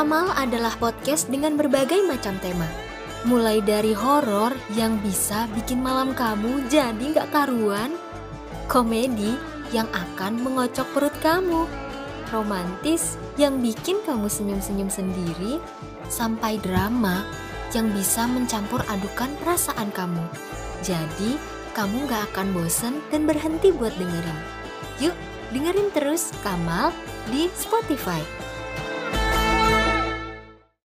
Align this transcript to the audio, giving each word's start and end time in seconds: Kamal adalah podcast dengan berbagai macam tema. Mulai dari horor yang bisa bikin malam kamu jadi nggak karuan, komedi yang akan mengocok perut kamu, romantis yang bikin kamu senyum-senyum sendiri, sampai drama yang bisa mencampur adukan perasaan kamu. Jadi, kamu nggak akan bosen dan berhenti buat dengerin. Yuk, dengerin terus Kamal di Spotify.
Kamal 0.00 0.32
adalah 0.32 0.72
podcast 0.80 1.28
dengan 1.28 1.60
berbagai 1.60 2.00
macam 2.08 2.32
tema. 2.40 2.64
Mulai 3.28 3.60
dari 3.60 3.92
horor 3.92 4.48
yang 4.72 4.96
bisa 5.04 5.44
bikin 5.52 5.84
malam 5.84 6.16
kamu 6.16 6.64
jadi 6.72 7.04
nggak 7.12 7.28
karuan, 7.28 7.92
komedi 8.64 9.36
yang 9.76 9.84
akan 9.92 10.40
mengocok 10.40 10.88
perut 10.96 11.12
kamu, 11.20 11.68
romantis 12.32 13.20
yang 13.36 13.60
bikin 13.60 14.00
kamu 14.08 14.24
senyum-senyum 14.24 14.88
sendiri, 14.88 15.60
sampai 16.08 16.56
drama 16.64 17.20
yang 17.76 17.92
bisa 17.92 18.24
mencampur 18.24 18.80
adukan 18.88 19.28
perasaan 19.44 19.92
kamu. 19.92 20.24
Jadi, 20.80 21.36
kamu 21.76 22.08
nggak 22.08 22.24
akan 22.32 22.56
bosen 22.56 23.04
dan 23.12 23.28
berhenti 23.28 23.68
buat 23.68 23.92
dengerin. 24.00 24.38
Yuk, 25.04 25.16
dengerin 25.52 25.92
terus 25.92 26.32
Kamal 26.40 26.88
di 27.28 27.52
Spotify. 27.52 28.48